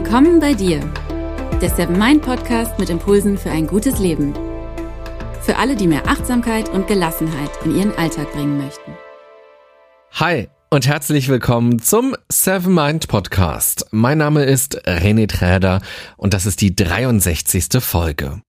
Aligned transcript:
Willkommen 0.00 0.38
bei 0.38 0.54
dir, 0.54 0.78
der 1.60 1.70
Seven 1.70 1.98
Mind 1.98 2.22
Podcast 2.22 2.78
mit 2.78 2.88
Impulsen 2.88 3.36
für 3.36 3.50
ein 3.50 3.66
gutes 3.66 3.98
Leben. 3.98 4.32
Für 5.42 5.56
alle, 5.56 5.74
die 5.74 5.88
mehr 5.88 6.06
Achtsamkeit 6.06 6.68
und 6.68 6.86
Gelassenheit 6.86 7.50
in 7.64 7.76
ihren 7.76 7.98
Alltag 7.98 8.32
bringen 8.32 8.58
möchten. 8.58 8.92
Hi 10.12 10.46
und 10.70 10.86
herzlich 10.86 11.28
willkommen 11.28 11.82
zum 11.82 12.14
Seven 12.28 12.74
Mind 12.74 13.08
Podcast. 13.08 13.86
Mein 13.90 14.18
Name 14.18 14.44
ist 14.44 14.86
René 14.86 15.26
Träder 15.26 15.82
und 16.16 16.32
das 16.32 16.46
ist 16.46 16.60
die 16.60 16.76
63. 16.76 17.82
Folge. 17.82 18.40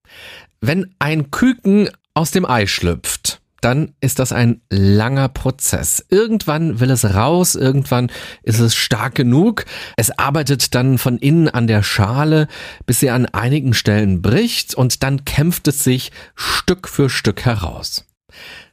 Wenn 0.61 0.93
ein 0.99 1.31
Küken 1.31 1.89
aus 2.13 2.29
dem 2.29 2.45
Ei 2.45 2.67
schlüpft, 2.67 3.38
dann 3.61 3.93
ist 4.01 4.19
das 4.19 4.31
ein 4.31 4.61
langer 4.69 5.29
Prozess. 5.29 6.05
Irgendwann 6.09 6.79
will 6.79 6.91
es 6.91 7.05
raus, 7.05 7.55
irgendwann 7.55 8.11
ist 8.43 8.59
es 8.59 8.75
stark 8.75 9.15
genug. 9.15 9.65
Es 9.97 10.11
arbeitet 10.17 10.75
dann 10.75 10.97
von 10.97 11.17
innen 11.17 11.49
an 11.49 11.67
der 11.67 11.83
Schale, 11.83 12.47
bis 12.85 12.99
sie 12.99 13.09
an 13.09 13.25
einigen 13.25 13.73
Stellen 13.73 14.21
bricht 14.21 14.75
und 14.75 15.03
dann 15.03 15.25
kämpft 15.25 15.67
es 15.67 15.83
sich 15.83 16.11
Stück 16.35 16.87
für 16.87 17.09
Stück 17.09 17.45
heraus. 17.45 18.05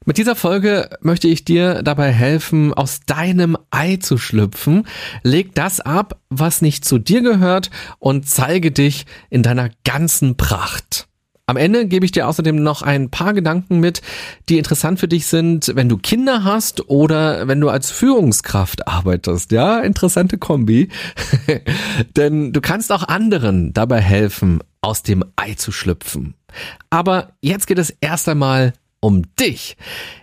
Mit 0.04 0.18
dieser 0.18 0.36
Folge 0.36 0.90
möchte 1.00 1.26
ich 1.26 1.44
dir 1.44 1.82
dabei 1.82 2.12
helfen, 2.12 2.72
aus 2.72 3.00
deinem 3.06 3.58
Ei 3.70 3.96
zu 3.96 4.18
schlüpfen. 4.18 4.86
Leg 5.22 5.54
das 5.54 5.80
ab, 5.80 6.20
was 6.28 6.62
nicht 6.62 6.84
zu 6.84 6.98
dir 6.98 7.22
gehört 7.22 7.70
und 7.98 8.28
zeige 8.28 8.70
dich 8.70 9.06
in 9.30 9.42
deiner 9.42 9.70
ganzen 9.84 10.36
Pracht. 10.36 11.08
Am 11.48 11.56
Ende 11.56 11.86
gebe 11.86 12.04
ich 12.04 12.10
dir 12.10 12.26
außerdem 12.26 12.60
noch 12.60 12.82
ein 12.82 13.08
paar 13.08 13.32
Gedanken 13.32 13.78
mit, 13.78 14.02
die 14.48 14.58
interessant 14.58 14.98
für 14.98 15.06
dich 15.06 15.28
sind, 15.28 15.70
wenn 15.76 15.88
du 15.88 15.96
Kinder 15.96 16.42
hast 16.42 16.90
oder 16.90 17.46
wenn 17.46 17.60
du 17.60 17.68
als 17.68 17.92
Führungskraft 17.92 18.88
arbeitest. 18.88 19.52
Ja, 19.52 19.78
interessante 19.78 20.38
Kombi. 20.38 20.88
Denn 22.16 22.52
du 22.52 22.60
kannst 22.60 22.90
auch 22.90 23.04
anderen 23.04 23.72
dabei 23.72 24.00
helfen, 24.00 24.58
aus 24.80 25.04
dem 25.04 25.24
Ei 25.36 25.54
zu 25.54 25.70
schlüpfen. 25.70 26.34
Aber 26.90 27.30
jetzt 27.40 27.68
geht 27.68 27.78
es 27.78 27.90
erst 28.00 28.28
einmal 28.28 28.72
um 28.98 29.22
dich. 29.38 29.76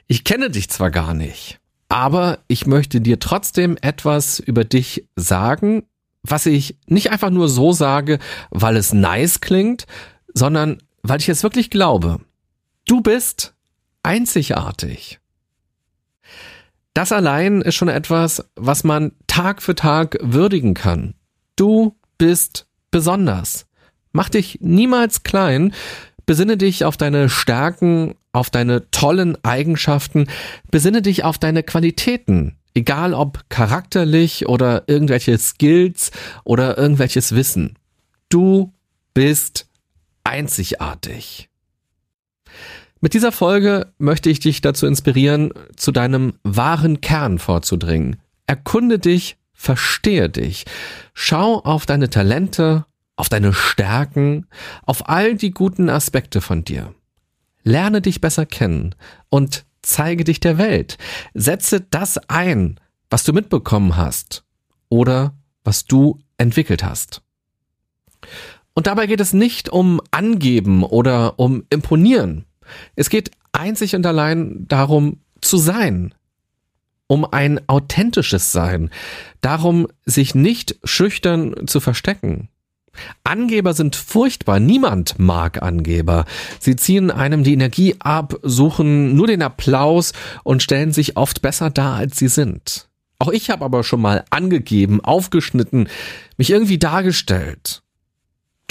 Ich 0.08 0.26
kenne 0.26 0.50
dich 0.50 0.70
zwar 0.70 0.92
gar 0.92 1.14
nicht, 1.14 1.58
aber 1.88 2.40
ich 2.50 2.68
möchte 2.68 3.00
dir 3.00 3.20
trotzdem 3.20 3.78
etwas 3.80 4.40
über 4.40 4.66
dich 4.66 5.08
sagen, 5.16 5.84
was 6.22 6.48
ich 6.48 6.76
nicht 6.86 7.12
einfach 7.12 7.30
nur 7.30 7.48
so 7.48 7.72
sage, 7.72 8.20
weil 8.50 8.76
es 8.76 8.92
nice 8.92 9.40
klingt, 9.40 9.86
sondern 10.34 10.80
weil 11.04 11.20
ich 11.20 11.30
es 11.30 11.44
wirklich 11.44 11.70
glaube. 11.70 12.20
Du 12.86 13.02
bist 13.02 13.54
einzigartig. 14.02 15.20
Das 16.94 17.12
allein 17.12 17.62
ist 17.62 17.76
schon 17.76 17.90
etwas, 17.90 18.46
was 18.56 18.84
man 18.84 19.14
Tag 19.28 19.62
für 19.62 19.76
Tag 19.76 20.18
würdigen 20.22 20.74
kann. 20.74 21.16
Du 21.56 21.96
bist 22.18 22.68
besonders. 22.92 23.66
Mach 24.12 24.30
dich 24.30 24.60
niemals 24.62 25.24
klein, 25.24 25.74
besinne 26.26 26.56
dich 26.56 26.86
auf 26.86 26.98
deine 26.98 27.30
Stärken, 27.30 28.16
auf 28.32 28.50
deine 28.50 28.92
tollen 28.92 29.44
Eigenschaften, 29.44 30.28
besinne 30.70 31.02
dich 31.02 31.24
auf 31.24 31.40
deine 31.40 31.64
Qualitäten, 31.64 32.58
egal 32.76 33.14
ob 33.14 33.50
charakterlich 33.50 34.48
oder 34.48 34.84
irgendwelche 34.88 35.38
Skills 35.38 36.12
oder 36.44 36.78
irgendwelches 36.78 37.34
Wissen. 37.34 37.78
Du 38.30 38.72
bist 39.16 39.68
einzigartig. 40.24 41.50
Mit 43.02 43.14
dieser 43.14 43.32
Folge 43.34 43.92
möchte 43.98 44.30
ich 44.30 44.40
dich 44.40 44.62
dazu 44.62 44.88
inspirieren, 44.88 45.52
zu 45.76 45.92
deinem 45.92 46.36
wahren 46.44 47.02
Kern 47.02 47.38
vorzudringen. 47.38 48.16
Erkunde 48.48 48.98
dich, 48.98 49.38
verstehe 49.54 50.30
dich. 50.30 50.66
Schau 51.14 51.60
auf 51.60 51.86
deine 51.86 52.10
Talente, 52.10 52.86
auf 53.16 53.30
deine 53.30 53.54
Stärken, 53.54 54.48
auf 54.84 55.10
all 55.10 55.36
die 55.36 55.52
guten 55.52 55.90
Aspekte 55.90 56.40
von 56.40 56.64
dir. 56.64 56.94
Lerne 57.64 58.02
dich 58.02 58.22
besser 58.22 58.46
kennen 58.46 58.96
und 59.30 59.66
zeige 59.82 60.24
dich 60.24 60.40
der 60.40 60.58
Welt. 60.58 60.98
Setze 61.34 61.82
das 61.82 62.18
ein, 62.30 62.80
was 63.10 63.24
du 63.24 63.34
mitbekommen 63.34 63.96
hast 63.96 64.44
oder 64.90 65.38
was 65.64 65.86
du 65.86 66.20
entwickelt 66.38 66.84
hast. 66.84 67.22
Und 68.74 68.88
dabei 68.88 69.08
geht 69.08 69.22
es 69.22 69.34
nicht 69.34 69.70
um 69.70 70.02
Angeben 70.12 70.84
oder 70.84 71.40
um 71.40 71.64
Imponieren. 71.70 72.46
Es 72.96 73.10
geht 73.10 73.32
einzig 73.52 73.96
und 73.96 74.06
allein 74.06 74.66
darum 74.68 75.20
zu 75.42 75.58
sein, 75.58 76.16
um 77.08 77.26
ein 77.26 77.62
authentisches 77.68 78.52
Sein, 78.52 78.90
darum, 79.42 79.88
sich 80.06 80.34
nicht 80.34 80.80
schüchtern 80.84 81.68
zu 81.68 81.80
verstecken. 81.80 82.50
Angeber 83.24 83.74
sind 83.74 83.96
furchtbar. 83.96 84.60
Niemand 84.60 85.18
mag 85.18 85.62
Angeber. 85.62 86.26
Sie 86.60 86.76
ziehen 86.76 87.12
einem 87.12 87.44
die 87.44 87.54
Energie 87.54 87.96
ab, 88.00 88.36
suchen 88.44 89.16
nur 89.16 89.28
den 89.28 89.42
Applaus 89.42 90.14
und 90.44 90.62
stellen 90.62 90.92
sich 90.92 91.18
oft 91.18 91.42
besser 91.42 91.70
dar, 91.70 91.96
als 91.96 92.18
sie 92.18 92.28
sind. 92.28 92.88
Auch 93.20 93.30
ich 93.30 93.50
habe 93.50 93.66
aber 93.66 93.84
schon 93.84 94.02
mal 94.02 94.26
angegeben, 94.30 95.02
aufgeschnitten, 95.02 95.88
mich 96.38 96.50
irgendwie 96.50 96.78
dargestellt. 96.78 97.82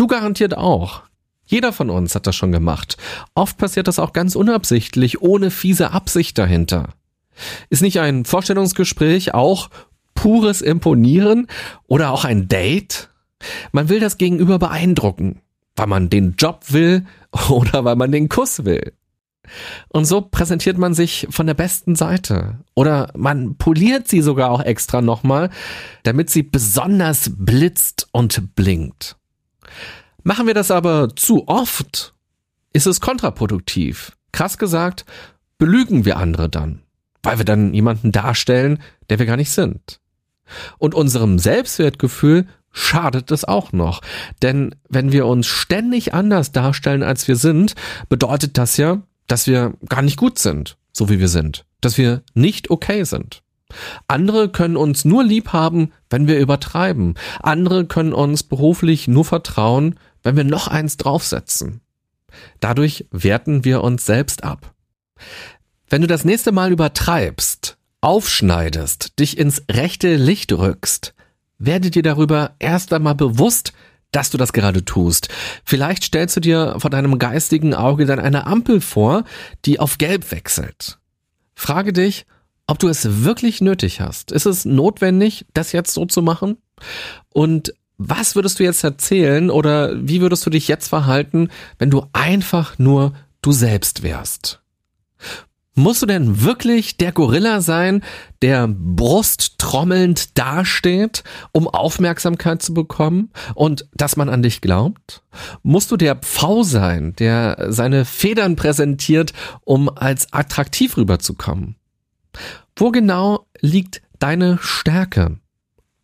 Du 0.03 0.09
garantiert 0.09 0.59
auch. 0.59 1.03
Jeder 1.47 1.73
von 1.73 1.89
uns 1.89 2.17
hat 2.17 2.27
das 2.27 2.35
schon 2.35 2.51
gemacht. 2.51 2.97
Oft 3.37 3.57
passiert 3.57 3.87
das 3.87 4.01
auch 4.01 4.13
ganz 4.13 4.35
unabsichtlich, 4.35 5.23
ohne 5.23 5.53
fiese 5.53 5.93
Absicht 5.93 6.37
dahinter. 6.39 6.89
Ist 7.71 7.83
nicht 7.83 8.01
ein 8.01 8.25
Vorstellungsgespräch 8.25 9.33
auch 9.33 9.71
pures 10.17 10.61
Imponieren 10.61 11.47
oder 11.87 12.11
auch 12.11 12.25
ein 12.25 12.49
Date? 12.49 13.11
Man 13.71 13.89
will 13.89 14.01
das 14.01 14.19
Gegenüber 14.19 14.59
beeindrucken, 14.59 15.41
weil 15.77 15.87
man 15.87 16.11
den 16.11 16.35
Job 16.37 16.65
will 16.71 17.07
oder 17.49 17.85
weil 17.85 17.95
man 17.95 18.11
den 18.11 18.29
Kuss 18.29 18.65
will. 18.65 18.95
Und 19.89 20.05
so 20.05 20.21
präsentiert 20.21 20.79
man 20.79 20.95
sich 20.95 21.29
von 21.31 21.47
der 21.47 21.55
besten 21.55 21.95
Seite. 21.95 22.59
Oder 22.75 23.13
man 23.17 23.55
poliert 23.55 24.09
sie 24.09 24.21
sogar 24.21 24.51
auch 24.51 24.65
extra 24.65 25.01
nochmal, 25.01 25.51
damit 26.03 26.29
sie 26.29 26.43
besonders 26.43 27.31
blitzt 27.37 28.09
und 28.11 28.57
blinkt. 28.57 29.17
Machen 30.23 30.47
wir 30.47 30.55
das 30.55 30.71
aber 30.71 31.15
zu 31.17 31.49
oft, 31.49 32.15
ist 32.73 32.87
es 32.87 33.01
kontraproduktiv. 33.01 34.13
Krass 34.33 34.59
gesagt, 34.59 35.05
belügen 35.59 36.05
wir 36.05 36.17
andere 36.17 36.49
dann, 36.49 36.83
weil 37.23 37.39
wir 37.39 37.45
dann 37.45 37.75
jemanden 37.75 38.13
darstellen, 38.13 38.83
der 39.11 39.19
wir 39.19 39.27
gar 39.27 39.37
nicht 39.37 39.51
sind. 39.51 40.01
Und 40.79 40.95
unserem 40.95 41.39
Selbstwertgefühl 41.39 42.47
schadet 42.71 43.31
es 43.31 43.45
auch 43.45 43.73
noch. 43.73 44.01
Denn 44.43 44.75
wenn 44.89 45.13
wir 45.13 45.27
uns 45.27 45.47
ständig 45.47 46.15
anders 46.15 46.53
darstellen, 46.53 47.03
als 47.03 47.29
wir 47.29 47.37
sind, 47.37 47.75
bedeutet 48.09 48.59
das 48.59 48.77
ja, 48.77 49.03
dass 49.27 49.47
wir 49.47 49.75
gar 49.89 50.03
nicht 50.03 50.17
gut 50.17 50.39
sind, 50.39 50.77
so 50.93 51.09
wie 51.09 51.21
wir 51.21 51.29
sind, 51.29 51.65
dass 51.81 51.99
wir 51.99 52.23
nicht 52.35 52.71
okay 52.71 53.05
sind. 53.05 53.43
Andere 54.09 54.49
können 54.49 54.77
uns 54.77 55.05
nur 55.05 55.25
lieb 55.25 55.53
haben, 55.53 55.93
wenn 56.11 56.27
wir 56.27 56.39
übertreiben. 56.39 57.15
Andere 57.43 57.87
können 57.87 58.13
uns 58.13 58.43
beruflich 58.43 59.09
nur 59.09 59.25
vertrauen, 59.25 59.99
wenn 60.23 60.37
wir 60.37 60.45
noch 60.45 60.69
eins 60.69 60.97
draufsetzen. 60.97 61.81
Dadurch 62.61 63.07
werten 63.11 63.65
wir 63.65 63.83
uns 63.83 64.07
selbst 64.07 64.45
ab. 64.45 64.75
Wenn 65.89 66.01
du 66.01 66.07
das 66.07 66.25
nächste 66.25 66.53
Mal 66.53 66.73
übertreibst, 66.73 67.77
aufschneidest, 68.01 69.19
dich 69.19 69.39
ins 69.39 69.63
rechte 69.71 70.17
Licht 70.17 70.53
rückst, 70.53 71.15
werde 71.59 71.91
dir 71.91 72.03
darüber 72.03 72.57
erst 72.59 72.93
einmal 72.93 73.15
bewusst, 73.15 73.73
dass 74.11 74.31
du 74.31 74.39
das 74.39 74.53
gerade 74.53 74.85
tust. 74.85 75.29
Vielleicht 75.65 76.05
stellst 76.05 76.37
du 76.37 76.41
dir 76.41 76.77
vor 76.79 76.91
deinem 76.91 77.19
geistigen 77.19 77.75
Auge 77.75 78.05
dann 78.05 78.19
eine 78.19 78.47
Ampel 78.47 78.81
vor, 78.81 79.25
die 79.65 79.81
auf 79.81 79.99
Gelb 79.99 80.31
wechselt. 80.31 80.99
Frage 81.55 81.93
dich, 81.93 82.27
ob 82.67 82.79
du 82.79 82.89
es 82.89 83.25
wirklich 83.25 83.61
nötig 83.61 84.01
hast. 84.01 84.33
Ist 84.33 84.47
es 84.47 84.65
notwendig, 84.65 85.47
das 85.55 85.73
jetzt 85.73 85.93
so 85.93 86.07
zu 86.07 86.23
machen? 86.23 86.59
Und 87.33 87.75
was 87.99 88.35
würdest 88.35 88.59
du 88.59 88.65
jetzt 88.65 88.83
erzählen 88.83 89.51
oder 89.51 89.95
wie 89.97 90.21
würdest 90.21 90.45
du 90.45 90.51
dich 90.51 90.69
jetzt 90.69 90.89
verhalten, 90.89 91.51
wenn 91.79 91.91
du 91.91 92.07
einfach 92.13 92.79
nur 92.79 93.13
du 93.43 93.53
selbst 93.53 94.03
wärst? 94.03 94.61
Musst 95.75 96.03
du 96.03 96.07
denn 96.07 96.43
wirklich 96.43 96.99
der 96.99 97.13
Gorilla 97.13 97.63
sein, 97.63 98.03
der 98.43 98.69
brusttrommelnd 98.69 100.37
dasteht, 100.37 101.25
um 101.53 101.67
Aufmerksamkeit 101.67 102.61
zu 102.61 102.75
bekommen 102.75 103.31
und 103.55 103.87
dass 103.95 104.17
man 104.17 104.29
an 104.29 104.43
dich 104.43 104.61
glaubt? 104.61 105.23
Musst 105.63 105.91
du 105.91 105.97
der 105.97 106.17
Pfau 106.17 106.63
sein, 106.63 107.15
der 107.17 107.69
seine 107.69 108.05
Federn 108.05 108.55
präsentiert, 108.55 109.33
um 109.65 109.89
als 109.89 110.31
attraktiv 110.33 110.99
rüberzukommen? 110.99 111.77
Wo 112.77 112.91
genau 112.91 113.47
liegt 113.61 114.03
deine 114.19 114.59
Stärke? 114.61 115.39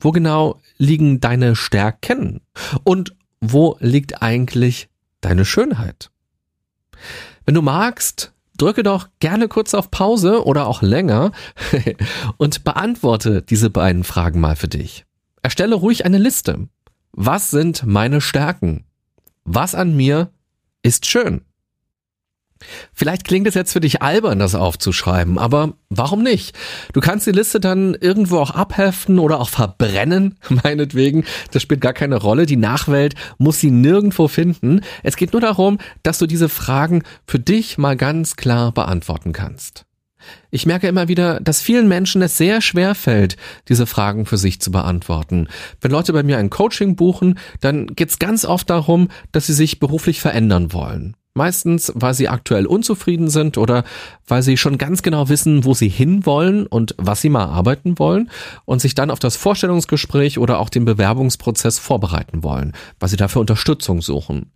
Wo 0.01 0.13
genau 0.13 0.61
liegen 0.77 1.21
deine 1.21 1.57
Stärken? 1.57 2.41
Und 2.85 3.15
wo 3.41 3.77
liegt 3.81 4.23
eigentlich 4.23 4.89
deine 5.21 5.45
Schönheit? 5.45 6.11
Wenn 7.45 7.55
du 7.55 7.63
magst, 7.63 8.33
drücke 8.59 8.83
doch 8.83 9.09
gerne 9.21 9.49
kurz 9.49 9.75
auf 9.75 9.91
Pause 9.91 10.45
oder 10.45 10.67
auch 10.67 10.83
länger 10.83 11.33
und 12.37 12.65
beantworte 12.65 13.43
diese 13.43 13.71
beiden 13.71 14.05
Fragen 14.05 14.41
mal 14.41 14.57
für 14.57 14.69
dich. 14.69 15.05
Erstelle 15.43 15.77
ruhig 15.77 16.05
eine 16.05 16.19
Liste. 16.19 16.69
Was 17.13 17.51
sind 17.51 17.87
meine 17.87 18.21
Stärken? 18.21 18.85
Was 19.45 19.75
an 19.75 19.97
mir 19.97 20.31
ist 20.83 21.07
schön? 21.07 21.43
Vielleicht 22.93 23.25
klingt 23.25 23.47
es 23.47 23.55
jetzt 23.55 23.73
für 23.73 23.81
dich 23.81 24.03
albern, 24.03 24.39
das 24.39 24.55
aufzuschreiben, 24.55 25.39
aber 25.39 25.75
warum 25.89 26.23
nicht? 26.23 26.57
Du 26.93 27.01
kannst 27.01 27.27
die 27.27 27.33
Liste 27.33 27.61
dann 27.61 27.95
irgendwo 27.95 28.39
auch 28.39 28.51
abheften 28.51 29.19
oder 29.19 29.41
auch 29.41 29.49
verbrennen, 29.49 30.39
meinetwegen. 30.49 31.25
Das 31.53 31.63
spielt 31.63 31.81
gar 31.81 31.93
keine 31.93 32.17
Rolle. 32.17 32.47
Die 32.47 32.57
Nachwelt 32.57 33.15
muss 33.39 33.61
sie 33.61 33.71
nirgendwo 33.71 34.29
finden. 34.29 34.81
Es 35.03 35.17
geht 35.17 35.33
nur 35.33 35.41
darum, 35.41 35.79
dass 36.03 36.19
du 36.19 36.27
diese 36.27 36.49
Fragen 36.49 37.03
für 37.27 37.39
dich 37.39 37.79
mal 37.79 37.97
ganz 37.97 38.37
klar 38.37 38.73
beantworten 38.73 39.33
kannst. 39.33 39.85
Ich 40.51 40.67
merke 40.67 40.89
immer 40.89 41.09
wieder, 41.09 41.41
dass 41.41 41.63
vielen 41.63 41.89
Menschen 41.89 42.23
es 42.23 42.37
sehr 42.37 42.61
schwer 42.61 42.95
fällt, 42.95 43.37
diese 43.69 43.87
Fragen 43.87 44.27
für 44.27 44.37
sich 44.37 44.61
zu 44.61 44.71
beantworten. 44.71 45.49
Wenn 45.81 45.91
Leute 45.91 46.13
bei 46.13 46.23
mir 46.23 46.39
ein 46.39 46.51
Coaching 46.51 46.97
buchen, 46.97 47.39
dann 47.61 47.87
geht 47.87 48.11
es 48.11 48.19
ganz 48.19 48.45
oft 48.45 48.69
darum, 48.69 49.09
dass 49.33 49.47
sie 49.47 49.55
sich 49.55 49.79
beruflich 49.79 50.21
verändern 50.21 50.73
wollen. 50.73 51.17
Meistens, 51.39 51.93
weil 51.95 52.15
sie 52.15 52.29
aktuell 52.29 52.67
unzufrieden 52.67 53.31
sind 53.31 53.59
oder 53.59 53.85
weil 54.27 54.43
sie 54.43 54.57
schon 54.57 54.77
ganz 54.77 55.03
genau 55.03 55.29
wissen, 55.29 55.65
wo 55.65 55.73
sie 55.73 55.89
hinwollen 55.89 56.67
und 56.67 56.97
was 56.99 57.21
sie 57.21 57.29
mal 57.29 57.45
arbeiten 57.45 57.97
wollen 58.01 58.29
und 58.65 58.81
sich 58.81 58.97
dann 58.97 59.13
auf 59.13 59.21
das 59.21 59.37
Vorstellungsgespräch 59.37 60.41
oder 60.41 60.59
auch 60.59 60.69
den 60.69 60.85
Bewerbungsprozess 60.85 61.79
vorbereiten 61.79 62.43
wollen, 62.43 62.73
weil 62.99 63.09
sie 63.09 63.17
dafür 63.17 63.41
Unterstützung 63.41 64.03
suchen. 64.03 64.51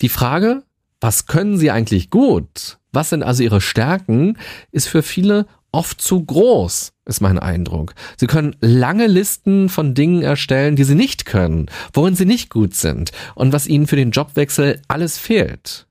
Die 0.00 0.08
Frage, 0.08 0.62
was 1.00 1.26
können 1.26 1.58
sie 1.58 1.72
eigentlich 1.72 2.08
gut? 2.08 2.78
Was 2.92 3.10
sind 3.10 3.24
also 3.24 3.42
ihre 3.42 3.60
Stärken? 3.60 4.38
Ist 4.70 4.86
für 4.86 5.02
viele 5.02 5.46
oft 5.72 6.00
zu 6.00 6.24
groß, 6.24 6.92
ist 7.06 7.20
mein 7.20 7.40
Eindruck. 7.40 7.94
Sie 8.16 8.28
können 8.28 8.54
lange 8.60 9.08
Listen 9.08 9.68
von 9.68 9.94
Dingen 9.94 10.22
erstellen, 10.22 10.76
die 10.76 10.84
sie 10.84 10.94
nicht 10.94 11.24
können, 11.24 11.66
worin 11.92 12.14
sie 12.14 12.26
nicht 12.26 12.48
gut 12.48 12.76
sind 12.76 13.10
und 13.34 13.52
was 13.52 13.66
ihnen 13.66 13.88
für 13.88 13.96
den 13.96 14.12
Jobwechsel 14.12 14.80
alles 14.86 15.18
fehlt. 15.18 15.88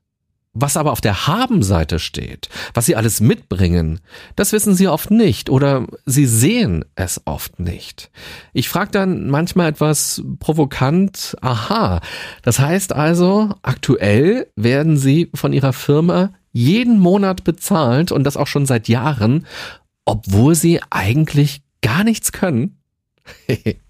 Was 0.54 0.76
aber 0.76 0.92
auf 0.92 1.00
der 1.00 1.26
Haben-Seite 1.26 1.98
steht, 1.98 2.50
was 2.74 2.84
sie 2.84 2.94
alles 2.94 3.20
mitbringen, 3.20 4.00
das 4.36 4.52
wissen 4.52 4.74
sie 4.74 4.86
oft 4.86 5.10
nicht 5.10 5.48
oder 5.48 5.86
sie 6.04 6.26
sehen 6.26 6.84
es 6.94 7.22
oft 7.24 7.58
nicht. 7.58 8.10
Ich 8.52 8.68
frage 8.68 8.90
dann 8.90 9.30
manchmal 9.30 9.70
etwas 9.70 10.22
provokant, 10.40 11.36
aha, 11.40 12.02
das 12.42 12.58
heißt 12.58 12.92
also, 12.92 13.54
aktuell 13.62 14.46
werden 14.54 14.98
sie 14.98 15.30
von 15.34 15.54
ihrer 15.54 15.72
Firma 15.72 16.32
jeden 16.52 16.98
Monat 16.98 17.44
bezahlt 17.44 18.12
und 18.12 18.24
das 18.24 18.36
auch 18.36 18.46
schon 18.46 18.66
seit 18.66 18.88
Jahren, 18.88 19.46
obwohl 20.04 20.54
sie 20.54 20.80
eigentlich 20.90 21.62
gar 21.80 22.04
nichts 22.04 22.30
können? 22.30 22.78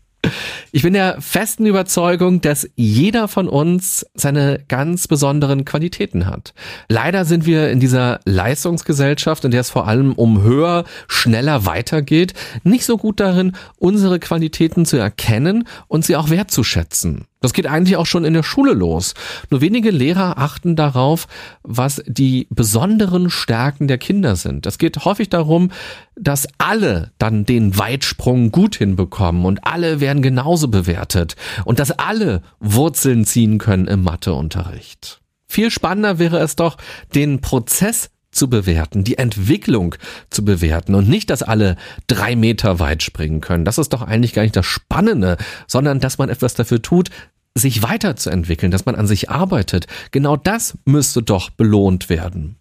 Ich 0.71 0.83
bin 0.83 0.95
der 0.95 1.21
festen 1.21 1.67
Überzeugung, 1.67 2.41
dass 2.41 2.69
jeder 2.77 3.29
von 3.29 3.49
uns 3.49 4.07
seine 4.15 4.65
ganz 4.69 5.09
besonderen 5.09 5.65
Qualitäten 5.65 6.27
hat. 6.27 6.55
Leider 6.89 7.25
sind 7.25 7.45
wir 7.45 7.71
in 7.71 7.81
dieser 7.81 8.21
Leistungsgesellschaft, 8.25 9.45
in 9.45 9.51
der 9.51 9.61
es 9.61 9.71
vor 9.71 9.89
allem 9.89 10.13
um 10.13 10.43
höher, 10.43 10.85
schneller 11.09 11.67
weitergeht, 11.67 12.35
nicht 12.63 12.85
so 12.85 12.97
gut 12.97 13.21
darin, 13.21 13.53
unsere 13.77 14.19
Qualitäten 14.19 14.87
zu 14.87 14.97
erkennen 14.97 15.67
und 15.89 16.05
sie 16.05 16.17
auch 16.17 16.31
wertzuschätzen. 16.31 17.27
Das 17.43 17.53
geht 17.53 17.67
eigentlich 17.67 17.97
auch 17.97 18.06
schon 18.06 18.25
in 18.25 18.35
der 18.35 18.43
Schule 18.43 18.73
los. 18.73 19.15
Nur 19.50 19.61
wenige 19.61 19.91
Lehrer 19.91 20.39
achten 20.39 20.77
darauf, 20.77 21.29
was 21.62 22.03
die 22.06 22.47
besonderen 22.50 23.29
Stärken 23.29 23.89
der 23.89 23.99
Kinder 23.99 24.37
sind. 24.37 24.65
Es 24.65 24.79
geht 24.79 25.05
häufig 25.05 25.29
darum, 25.29 25.71
dass 26.17 26.49
alle 26.59 27.12
dann 27.19 27.44
den 27.44 27.77
Weitsprung 27.77 28.53
gut 28.53 28.77
hinbekommen 28.77 29.44
und 29.44 29.67
alle 29.67 30.00
werden 30.00 30.23
genauso 30.23 30.69
bewertet 30.69 31.37
und 31.65 31.79
dass 31.79 31.91
alle 31.91 32.43
Wurzeln 32.61 33.25
ziehen 33.25 33.59
können 33.59 33.88
im 33.88 34.03
Matheunterricht. 34.03 35.21
Viel 35.49 35.71
spannender 35.71 36.19
wäre 36.19 36.38
es 36.38 36.56
doch, 36.56 36.79
den 37.15 37.41
Prozess 37.41 38.11
zu 38.33 38.49
bewerten, 38.49 39.05
die 39.05 39.19
Entwicklung 39.19 39.95
zu 40.31 40.45
bewerten 40.45 40.95
und 40.95 41.09
nicht, 41.09 41.31
dass 41.31 41.43
alle 41.43 41.77
drei 42.06 42.35
Meter 42.35 42.81
weit 42.81 43.03
springen 43.03 43.41
können. 43.41 43.65
Das 43.65 43.79
ist 43.79 43.93
doch 43.93 44.03
eigentlich 44.03 44.33
gar 44.33 44.43
nicht 44.43 44.56
das 44.56 44.67
Spannende, 44.67 45.37
sondern 45.67 46.00
dass 46.00 46.19
man 46.19 46.31
etwas 46.31 46.55
dafür 46.55 46.81
tut, 46.81 47.11
sich 47.56 47.82
weiterzuentwickeln, 47.82 48.72
dass 48.72 48.87
man 48.87 48.94
an 48.94 49.06
sich 49.06 49.31
arbeitet. 49.31 49.87
Genau 50.10 50.37
das 50.37 50.78
müsste 50.84 51.22
doch 51.22 51.50
belohnt 51.50 52.08
werden. 52.08 52.56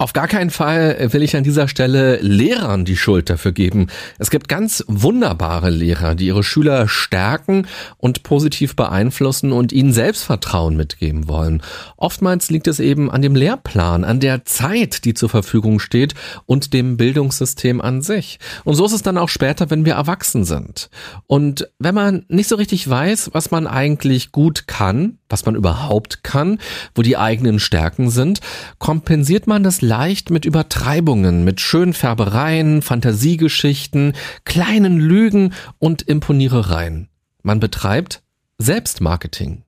Auf 0.00 0.12
gar 0.12 0.28
keinen 0.28 0.50
Fall 0.50 1.08
will 1.12 1.24
ich 1.24 1.34
an 1.34 1.42
dieser 1.42 1.66
Stelle 1.66 2.20
Lehrern 2.20 2.84
die 2.84 2.96
Schuld 2.96 3.28
dafür 3.28 3.50
geben. 3.50 3.88
Es 4.20 4.30
gibt 4.30 4.48
ganz 4.48 4.84
wunderbare 4.86 5.70
Lehrer, 5.70 6.14
die 6.14 6.26
ihre 6.26 6.44
Schüler 6.44 6.86
stärken 6.86 7.66
und 7.96 8.22
positiv 8.22 8.76
beeinflussen 8.76 9.50
und 9.50 9.72
ihnen 9.72 9.92
Selbstvertrauen 9.92 10.76
mitgeben 10.76 11.26
wollen. 11.26 11.64
Oftmals 11.96 12.48
liegt 12.48 12.68
es 12.68 12.78
eben 12.78 13.10
an 13.10 13.22
dem 13.22 13.34
Lehrplan, 13.34 14.04
an 14.04 14.20
der 14.20 14.44
Zeit, 14.44 15.04
die 15.04 15.14
zur 15.14 15.30
Verfügung 15.30 15.80
steht 15.80 16.14
und 16.46 16.74
dem 16.74 16.96
Bildungssystem 16.96 17.80
an 17.80 18.00
sich. 18.00 18.38
Und 18.62 18.76
so 18.76 18.86
ist 18.86 18.92
es 18.92 19.02
dann 19.02 19.18
auch 19.18 19.28
später, 19.28 19.68
wenn 19.68 19.84
wir 19.84 19.94
erwachsen 19.94 20.44
sind. 20.44 20.90
Und 21.26 21.68
wenn 21.80 21.96
man 21.96 22.24
nicht 22.28 22.48
so 22.48 22.54
richtig 22.54 22.88
weiß, 22.88 23.30
was 23.32 23.50
man 23.50 23.66
eigentlich 23.66 24.30
gut 24.30 24.68
kann, 24.68 25.18
was 25.28 25.44
man 25.44 25.56
überhaupt 25.56 26.22
kann, 26.22 26.60
wo 26.94 27.02
die 27.02 27.16
eigenen 27.16 27.58
Stärken 27.58 28.10
sind, 28.10 28.38
kompensiert 28.78 29.48
man 29.48 29.64
das 29.64 29.87
leicht 29.88 30.30
mit 30.30 30.44
Übertreibungen, 30.44 31.44
mit 31.44 31.62
Schönfärbereien, 31.62 32.82
Fantasiegeschichten, 32.82 34.12
kleinen 34.44 34.98
Lügen 35.00 35.54
und 35.78 36.02
Imponierereien. 36.02 37.08
Man 37.42 37.58
betreibt 37.58 38.22
Selbstmarketing. 38.58 39.62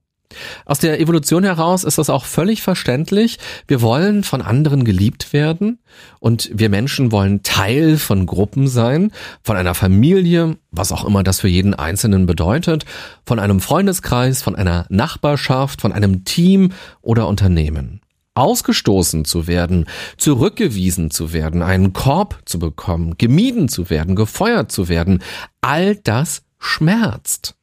Aus 0.64 0.78
der 0.78 1.00
Evolution 1.00 1.42
heraus 1.42 1.84
ist 1.84 1.98
das 1.98 2.10
auch 2.10 2.24
völlig 2.24 2.62
verständlich. 2.62 3.38
Wir 3.66 3.80
wollen 3.80 4.22
von 4.22 4.42
anderen 4.42 4.84
geliebt 4.84 5.32
werden 5.32 5.78
und 6.20 6.50
wir 6.52 6.68
Menschen 6.68 7.10
wollen 7.10 7.42
Teil 7.42 7.96
von 7.96 8.26
Gruppen 8.26 8.68
sein, 8.68 9.12
von 9.42 9.56
einer 9.56 9.74
Familie, 9.74 10.58
was 10.70 10.92
auch 10.92 11.04
immer 11.04 11.22
das 11.22 11.40
für 11.40 11.48
jeden 11.48 11.74
Einzelnen 11.74 12.26
bedeutet, 12.26 12.84
von 13.24 13.38
einem 13.38 13.60
Freundeskreis, 13.60 14.42
von 14.42 14.54
einer 14.54 14.86
Nachbarschaft, 14.90 15.80
von 15.80 15.92
einem 15.92 16.24
Team 16.24 16.72
oder 17.00 17.26
Unternehmen. 17.26 18.00
Ausgestoßen 18.34 19.24
zu 19.24 19.46
werden, 19.46 19.86
zurückgewiesen 20.16 21.10
zu 21.10 21.32
werden, 21.32 21.62
einen 21.62 21.92
Korb 21.92 22.40
zu 22.44 22.58
bekommen, 22.58 23.16
gemieden 23.18 23.68
zu 23.68 23.90
werden, 23.90 24.16
gefeuert 24.16 24.70
zu 24.70 24.88
werden, 24.88 25.22
all 25.60 25.96
das 25.96 26.42
schmerzt. 26.58 27.56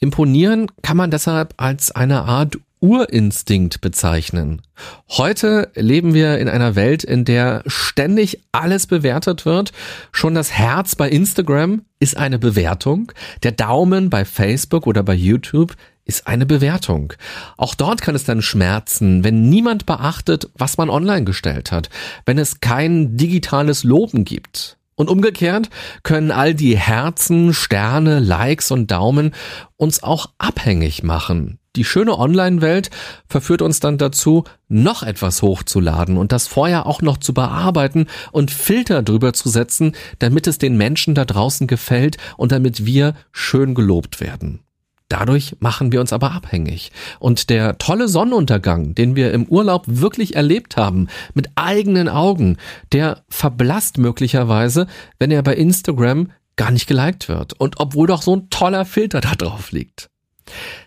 Imponieren 0.00 0.70
kann 0.82 0.96
man 0.96 1.10
deshalb 1.10 1.54
als 1.56 1.90
eine 1.90 2.22
Art 2.22 2.58
Urinstinkt 2.80 3.80
bezeichnen. 3.80 4.62
Heute 5.08 5.70
leben 5.74 6.14
wir 6.14 6.38
in 6.38 6.48
einer 6.48 6.76
Welt, 6.76 7.02
in 7.02 7.24
der 7.24 7.62
ständig 7.66 8.40
alles 8.52 8.86
bewertet 8.86 9.44
wird. 9.44 9.72
Schon 10.12 10.34
das 10.34 10.52
Herz 10.52 10.94
bei 10.94 11.08
Instagram 11.08 11.82
ist 11.98 12.16
eine 12.16 12.38
Bewertung. 12.38 13.10
Der 13.42 13.52
Daumen 13.52 14.10
bei 14.10 14.24
Facebook 14.24 14.86
oder 14.86 15.02
bei 15.02 15.14
YouTube 15.14 15.74
ist 16.08 16.26
eine 16.26 16.46
Bewertung. 16.46 17.12
Auch 17.56 17.74
dort 17.74 18.00
kann 18.02 18.16
es 18.16 18.24
dann 18.24 18.42
schmerzen, 18.42 19.22
wenn 19.22 19.48
niemand 19.48 19.86
beachtet, 19.86 20.50
was 20.56 20.78
man 20.78 20.90
online 20.90 21.24
gestellt 21.24 21.70
hat, 21.70 21.90
wenn 22.26 22.38
es 22.38 22.60
kein 22.60 23.16
digitales 23.16 23.84
Loben 23.84 24.24
gibt. 24.24 24.78
Und 24.96 25.10
umgekehrt 25.10 25.70
können 26.02 26.32
all 26.32 26.54
die 26.54 26.76
Herzen, 26.76 27.54
Sterne, 27.54 28.18
Likes 28.18 28.72
und 28.72 28.90
Daumen 28.90 29.32
uns 29.76 30.02
auch 30.02 30.30
abhängig 30.38 31.04
machen. 31.04 31.60
Die 31.76 31.84
schöne 31.84 32.18
Online-Welt 32.18 32.90
verführt 33.28 33.62
uns 33.62 33.78
dann 33.78 33.98
dazu, 33.98 34.42
noch 34.66 35.04
etwas 35.04 35.42
hochzuladen 35.42 36.16
und 36.16 36.32
das 36.32 36.48
vorher 36.48 36.86
auch 36.86 37.02
noch 37.02 37.18
zu 37.18 37.32
bearbeiten 37.32 38.06
und 38.32 38.50
Filter 38.50 39.04
drüber 39.04 39.34
zu 39.34 39.48
setzen, 39.48 39.92
damit 40.18 40.48
es 40.48 40.58
den 40.58 40.76
Menschen 40.76 41.14
da 41.14 41.24
draußen 41.24 41.68
gefällt 41.68 42.16
und 42.36 42.50
damit 42.50 42.84
wir 42.84 43.14
schön 43.30 43.76
gelobt 43.76 44.20
werden. 44.20 44.64
Dadurch 45.08 45.56
machen 45.60 45.90
wir 45.90 46.00
uns 46.00 46.12
aber 46.12 46.32
abhängig. 46.32 46.92
Und 47.18 47.48
der 47.48 47.78
tolle 47.78 48.08
Sonnenuntergang, 48.08 48.94
den 48.94 49.16
wir 49.16 49.32
im 49.32 49.46
Urlaub 49.46 49.84
wirklich 49.86 50.36
erlebt 50.36 50.76
haben, 50.76 51.08
mit 51.32 51.48
eigenen 51.54 52.08
Augen, 52.08 52.58
der 52.92 53.22
verblasst 53.28 53.96
möglicherweise, 53.96 54.86
wenn 55.18 55.30
er 55.30 55.42
bei 55.42 55.54
Instagram 55.54 56.30
gar 56.56 56.70
nicht 56.70 56.86
geliked 56.86 57.28
wird. 57.28 57.54
Und 57.54 57.80
obwohl 57.80 58.06
doch 58.06 58.20
so 58.20 58.36
ein 58.36 58.50
toller 58.50 58.84
Filter 58.84 59.22
da 59.22 59.34
drauf 59.34 59.72
liegt. 59.72 60.10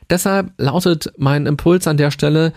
Deshalb 0.09 0.53
lautet 0.57 1.11
mein 1.17 1.47
Impuls 1.47 1.87
an 1.87 1.97
der 1.97 2.11
Stelle, 2.11 2.53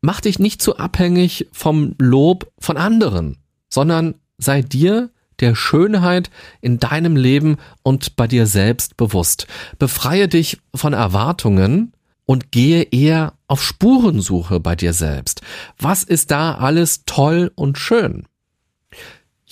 mach 0.00 0.20
dich 0.20 0.38
nicht 0.38 0.62
zu 0.62 0.78
abhängig 0.78 1.48
vom 1.52 1.94
Lob 1.98 2.50
von 2.58 2.76
anderen, 2.76 3.38
sondern 3.68 4.14
sei 4.38 4.62
dir 4.62 5.10
der 5.44 5.54
Schönheit 5.54 6.30
in 6.62 6.78
deinem 6.78 7.16
Leben 7.16 7.58
und 7.82 8.16
bei 8.16 8.26
dir 8.26 8.46
selbst 8.46 8.96
bewusst. 8.96 9.46
Befreie 9.78 10.26
dich 10.26 10.58
von 10.74 10.94
Erwartungen 10.94 11.92
und 12.24 12.50
gehe 12.50 12.84
eher 12.84 13.34
auf 13.46 13.62
Spurensuche 13.62 14.58
bei 14.58 14.74
dir 14.74 14.94
selbst. 14.94 15.42
Was 15.78 16.02
ist 16.02 16.30
da 16.30 16.54
alles 16.54 17.04
toll 17.04 17.52
und 17.54 17.76
schön? 17.76 18.26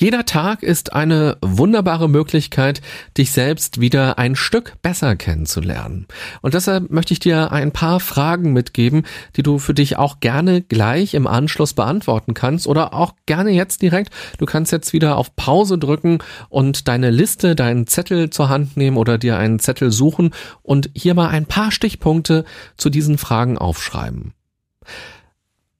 Jeder 0.02 0.26
Tag 0.26 0.64
ist 0.64 0.94
eine 0.94 1.36
wunderbare 1.42 2.08
Möglichkeit, 2.08 2.82
dich 3.16 3.30
selbst 3.30 3.80
wieder 3.80 4.18
ein 4.18 4.34
Stück 4.34 4.74
besser 4.82 5.14
kennenzulernen. 5.14 6.08
Und 6.40 6.54
deshalb 6.54 6.90
möchte 6.90 7.12
ich 7.12 7.20
dir 7.20 7.52
ein 7.52 7.70
paar 7.70 8.00
Fragen 8.00 8.52
mitgeben, 8.52 9.04
die 9.36 9.44
du 9.44 9.60
für 9.60 9.74
dich 9.74 9.98
auch 9.98 10.18
gerne 10.18 10.60
gleich 10.60 11.14
im 11.14 11.28
Anschluss 11.28 11.72
beantworten 11.72 12.34
kannst 12.34 12.66
oder 12.66 12.94
auch 12.94 13.14
gerne 13.26 13.52
jetzt 13.52 13.80
direkt. 13.80 14.10
Du 14.38 14.44
kannst 14.44 14.72
jetzt 14.72 14.92
wieder 14.92 15.16
auf 15.18 15.36
Pause 15.36 15.78
drücken 15.78 16.18
und 16.48 16.88
deine 16.88 17.10
Liste, 17.10 17.54
deinen 17.54 17.86
Zettel 17.86 18.30
zur 18.30 18.48
Hand 18.48 18.76
nehmen 18.76 18.96
oder 18.96 19.18
dir 19.18 19.38
einen 19.38 19.60
Zettel 19.60 19.92
suchen 19.92 20.34
und 20.62 20.90
hier 20.96 21.14
mal 21.14 21.28
ein 21.28 21.46
paar 21.46 21.70
Stichpunkte 21.70 22.44
zu 22.76 22.90
diesen 22.90 23.18
Fragen 23.18 23.56
aufschreiben. 23.56 24.34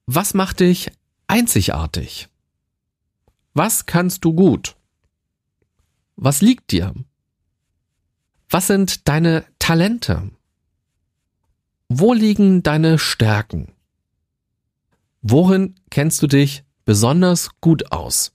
Was 0.05 0.33
macht 0.33 0.61
dich 0.61 0.91
einzigartig? 1.27 2.29
Was 3.53 3.85
kannst 3.85 4.25
du 4.25 4.33
gut? 4.33 4.75
Was 6.15 6.41
liegt 6.41 6.71
dir? 6.71 6.93
Was 8.49 8.67
sind 8.67 9.07
deine 9.07 9.45
Talente? 9.59 10.31
Wo 11.87 12.13
liegen 12.13 12.63
deine 12.63 12.97
Stärken? 12.97 13.73
Worin 15.21 15.75
kennst 15.91 16.21
du 16.23 16.27
dich 16.27 16.63
besonders 16.85 17.51
gut 17.61 17.91
aus? 17.91 18.33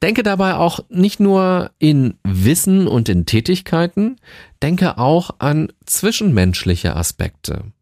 Denke 0.00 0.22
dabei 0.22 0.54
auch 0.54 0.80
nicht 0.88 1.20
nur 1.20 1.70
in 1.78 2.18
Wissen 2.24 2.88
und 2.88 3.08
in 3.08 3.26
Tätigkeiten, 3.26 4.16
denke 4.62 4.98
auch 4.98 5.30
an 5.38 5.72
zwischenmenschliche 5.86 6.96
Aspekte. 6.96 7.72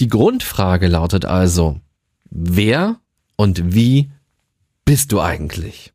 Die 0.00 0.08
Grundfrage 0.08 0.88
lautet 0.88 1.24
also, 1.24 1.80
wer 2.30 3.00
und 3.36 3.74
wie 3.74 4.10
bist 4.88 5.12
du 5.12 5.20
eigentlich? 5.20 5.92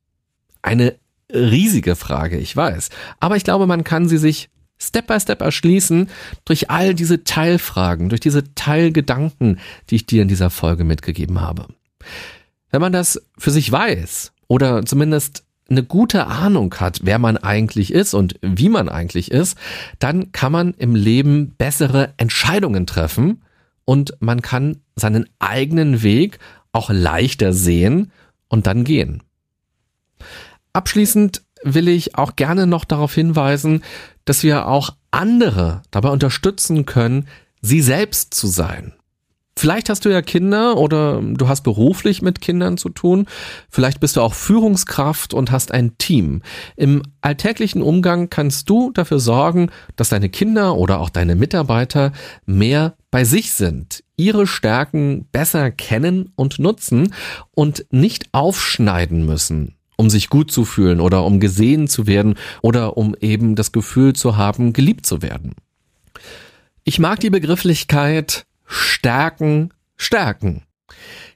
Eine 0.62 0.93
riesige 1.33 1.95
Frage, 1.95 2.38
ich 2.38 2.55
weiß. 2.55 2.91
Aber 3.19 3.35
ich 3.35 3.43
glaube, 3.43 3.65
man 3.65 3.83
kann 3.83 4.07
sie 4.07 4.19
sich 4.19 4.51
Step 4.77 5.07
by 5.07 5.19
Step 5.19 5.41
erschließen 5.41 6.12
durch 6.45 6.69
all 6.69 6.93
diese 6.93 7.23
Teilfragen, 7.23 8.09
durch 8.09 8.21
diese 8.21 8.53
Teilgedanken, 8.53 9.59
die 9.89 9.95
ich 9.95 10.05
dir 10.05 10.21
in 10.21 10.27
dieser 10.27 10.51
Folge 10.51 10.83
mitgegeben 10.83 11.41
habe. 11.41 11.65
Wenn 12.69 12.81
man 12.81 12.93
das 12.93 13.19
für 13.35 13.50
sich 13.50 13.71
weiß 13.71 14.31
oder 14.47 14.85
zumindest 14.85 15.43
eine 15.71 15.81
gute 15.81 16.27
Ahnung 16.27 16.75
hat, 16.75 17.00
wer 17.01 17.17
man 17.17 17.38
eigentlich 17.38 17.91
ist 17.91 18.13
und 18.13 18.35
wie 18.43 18.69
man 18.69 18.89
eigentlich 18.89 19.31
ist, 19.31 19.57
dann 19.97 20.31
kann 20.33 20.51
man 20.51 20.75
im 20.75 20.93
Leben 20.93 21.55
bessere 21.57 22.13
Entscheidungen 22.17 22.85
treffen 22.85 23.41
und 23.85 24.13
man 24.19 24.43
kann 24.43 24.81
seinen 24.95 25.27
eigenen 25.39 26.03
Weg 26.03 26.38
auch 26.73 26.91
leichter 26.91 27.53
sehen 27.53 28.12
und 28.53 28.67
dann 28.67 28.83
gehen. 28.83 29.24
Abschließend 30.74 31.41
will 31.63 31.88
ich 31.88 32.15
auch 32.19 32.36
gerne 32.36 32.67
noch 32.67 32.86
darauf 32.86 33.12
hinweisen, 33.15 33.83
dass 34.25 34.43
wir 34.43 34.67
auch 34.67 34.91
andere 35.10 35.81
dabei 35.89 36.10
unterstützen 36.10 36.86
können, 36.86 37.27
sie 37.62 37.81
selbst 37.81 38.36
zu 38.36 38.45
sein. 38.45 38.93
Vielleicht 39.55 39.89
hast 39.89 40.03
du 40.03 40.10
ja 40.10 40.22
Kinder 40.22 40.77
oder 40.77 41.22
du 41.22 41.48
hast 41.48 41.62
beruflich 41.62 42.22
mit 42.22 42.41
Kindern 42.41 42.77
zu 42.77 42.89
tun. 42.89 43.27
Vielleicht 43.69 44.00
bist 44.00 44.15
du 44.15 44.22
auch 44.22 44.33
Führungskraft 44.33 45.33
und 45.33 45.51
hast 45.51 45.72
ein 45.72 45.98
Team. 45.98 46.41
Im 46.75 47.03
alltäglichen 47.22 47.81
Umgang 47.81 48.29
kannst 48.29 48.69
du 48.69 48.91
dafür 48.91 49.19
sorgen, 49.19 49.69
dass 49.95 50.10
deine 50.10 50.29
Kinder 50.29 50.75
oder 50.75 51.00
auch 51.00 51.10
deine 51.10 51.36
Mitarbeiter 51.36 52.13
mehr 52.45 52.95
bei 53.12 53.25
sich 53.25 53.53
sind, 53.53 54.03
ihre 54.17 54.48
Stärken 54.48 55.27
besser 55.31 55.69
kennen 55.69 56.31
und 56.36 56.57
nutzen 56.57 57.13
und 57.51 57.86
nicht 57.91 58.29
aufschneiden 58.31 59.24
müssen, 59.24 59.75
um 59.98 60.10
sich 60.10 60.29
gut 60.29 60.50
zu 60.50 60.65
fühlen 60.65 61.00
oder 61.00 61.24
um 61.24 61.39
gesehen 61.39 61.88
zu 61.88 62.07
werden 62.07 62.36
oder 62.63 62.98
um 62.98 63.15
eben 63.22 63.55
das 63.55 63.72
Gefühl 63.72 64.13
zu 64.13 64.36
haben, 64.36 64.74
geliebt 64.74 65.05
zu 65.05 65.22
werden. 65.22 65.53
Ich 66.83 66.98
mag 66.98 67.19
die 67.19 67.29
Begrifflichkeit 67.29 68.45
Stärken, 68.74 69.72
Stärken. 69.96 70.63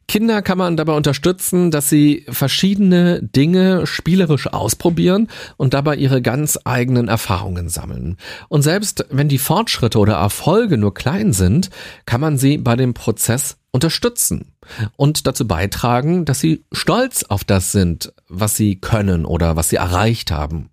Kinder 0.08 0.42
kann 0.42 0.58
man 0.58 0.78
dabei 0.78 0.94
unterstützen, 0.94 1.70
dass 1.70 1.90
sie 1.90 2.26
verschiedene 2.30 3.22
Dinge 3.22 3.86
spielerisch 3.86 4.48
ausprobieren 4.48 5.28
und 5.58 5.74
dabei 5.74 5.98
ihre 5.98 6.22
ganz 6.22 6.58
eigenen 6.64 7.10
Erfahrungen 7.10 7.70
sammeln. 7.70 8.18
Und 8.48 8.62
selbst 8.62 9.06
wenn 9.12 9.28
die 9.28 9.38
Fortschritte 9.38 10.00
oder 10.00 10.16
Erfolge 10.16 10.78
nur 10.78 10.94
klein 10.94 11.34
sind, 11.34 11.70
kann 12.06 12.22
man 12.22 12.38
sie 12.38 12.58
bei 12.58 12.76
dem 12.76 12.94
Prozess 12.94 13.58
unterstützen 13.72 14.54
und 14.96 15.28
dazu 15.28 15.48
beitragen, 15.48 16.26
dass 16.26 16.40
sie 16.40 16.64
stolz 16.72 17.24
auf 17.24 17.44
das 17.44 17.72
sind, 17.72 18.14
was 18.30 18.56
sie 18.56 18.76
können 18.78 19.26
oder 19.26 19.56
was 19.56 19.70
sie 19.70 19.78
erreicht 19.78 20.32
haben. 20.32 20.70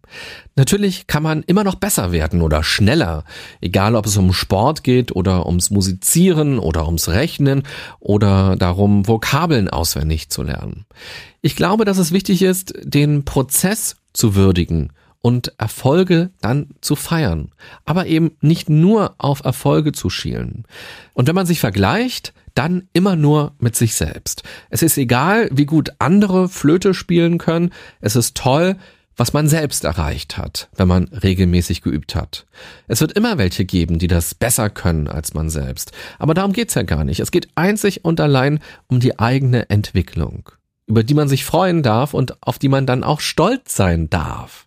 Natürlich 0.57 1.07
kann 1.07 1.23
man 1.23 1.43
immer 1.43 1.65
noch 1.65 1.77
besser 1.77 2.13
werden 2.13 2.43
oder 2.43 2.63
schneller, 2.63 3.25
egal 3.61 3.97
ob 3.97 4.07
es 4.07 4.17
um 4.17 4.33
Sport 4.33 4.85
geht 4.85 5.13
oder 5.13 5.47
ums 5.47 5.71
Musizieren 5.71 6.59
oder 6.59 6.87
ums 6.87 7.09
Rechnen 7.09 7.63
oder 8.01 8.57
darum, 8.57 9.07
Vokabeln 9.09 9.69
auswendig 9.69 10.29
zu 10.31 10.43
lernen. 10.43 10.87
Ich 11.43 11.57
glaube, 11.57 11.85
dass 11.85 11.99
es 11.99 12.13
wichtig 12.13 12.43
ist, 12.43 12.75
den 12.83 13.25
Prozess 13.25 13.97
zu 14.13 14.35
würdigen 14.35 14.93
und 15.25 15.55
Erfolge 15.57 16.33
dann 16.43 16.67
zu 16.83 16.97
feiern, 16.97 17.51
aber 17.87 18.05
eben 18.05 18.33
nicht 18.43 18.69
nur 18.69 19.15
auf 19.17 19.43
Erfolge 19.43 19.93
zu 19.93 20.11
schielen. 20.11 20.65
Und 21.15 21.27
wenn 21.29 21.35
man 21.35 21.47
sich 21.47 21.61
vergleicht, 21.61 22.35
dann 22.55 22.89
immer 22.93 23.17
nur 23.17 23.55
mit 23.59 23.75
sich 23.75 23.95
selbst. 23.95 24.43
Es 24.69 24.83
ist 24.83 24.99
egal, 24.99 25.49
wie 25.51 25.65
gut 25.65 25.93
andere 25.99 26.51
Flöte 26.51 26.93
spielen 26.93 27.39
können, 27.39 27.71
es 28.03 28.17
ist 28.17 28.37
toll, 28.37 28.77
was 29.17 29.33
man 29.33 29.49
selbst 29.49 29.85
erreicht 29.85 30.37
hat, 30.37 30.69
wenn 30.77 30.89
man 30.89 31.05
regelmäßig 31.05 31.81
geübt 31.81 32.15
hat. 32.15 32.45
Es 32.87 33.01
wird 33.01 33.13
immer 33.13 33.39
welche 33.39 33.65
geben, 33.65 33.99
die 33.99 34.09
das 34.09 34.35
besser 34.35 34.69
können 34.69 35.09
als 35.09 35.33
man 35.33 35.49
selbst. 35.49 35.93
Aber 36.19 36.35
darum 36.35 36.53
geht's 36.53 36.75
ja 36.75 36.83
gar 36.83 37.05
nicht. 37.05 37.21
Es 37.21 37.31
geht 37.31 37.49
einzig 37.55 38.05
und 38.05 38.21
allein 38.21 38.59
um 38.89 39.01
die 39.01 39.19
eigene 39.19 39.71
Entwicklung, 39.71 40.51
über 40.87 41.03
die 41.03 41.15
man 41.15 41.29
sich 41.29 41.47
freuen 41.47 41.83
darf 41.83 42.13
und 42.13 42.43
auf 42.43 42.59
die 42.59 42.69
man 42.69 42.85
dann 42.85 43.05
auch 43.05 43.21
stolz 43.21 43.75
sein 43.75 44.11
darf. 44.11 44.67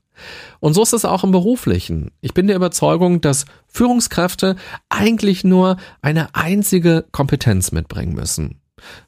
Und 0.59 0.73
so 0.73 0.83
ist 0.83 0.93
es 0.93 1.05
auch 1.05 1.23
im 1.23 1.31
Beruflichen. 1.31 2.11
Ich 2.21 2.33
bin 2.33 2.47
der 2.47 2.55
Überzeugung, 2.55 3.21
dass 3.21 3.45
Führungskräfte 3.67 4.55
eigentlich 4.89 5.43
nur 5.43 5.77
eine 6.01 6.33
einzige 6.35 7.05
Kompetenz 7.11 7.71
mitbringen 7.71 8.13
müssen. 8.13 8.61